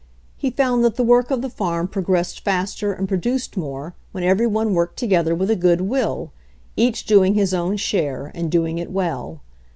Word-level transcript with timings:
He 0.35 0.49
found 0.49 0.83
that 0.83 0.95
the 0.95 1.03
work 1.03 1.29
of 1.29 1.43
the 1.43 1.49
farm 1.51 1.87
progressed 1.87 2.39
faster 2.43 2.91
and 2.91 3.07
produced 3.07 3.55
more 3.55 3.93
when 4.13 4.23
every 4.23 4.47
one 4.47 4.73
worked 4.73 4.97
together 4.97 5.35
with 5.35 5.51
a 5.51 5.55
good 5.55 5.81
will, 5.81 6.31
each 6.75 7.05
doing 7.05 7.35
his 7.35 7.53
own 7.53 7.77
share 7.77 8.31
and 8.33 8.49
doing 8.49 8.79
it 8.79 8.89
well. 8.89 9.41